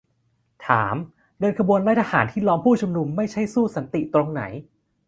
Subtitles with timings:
[0.67, 0.95] ถาม:
[1.39, 4.41] เดินขบวนไล่ทหารที่ล้อมผู้ชุมนุมไม่ใช่สู้สันติตรงไหน?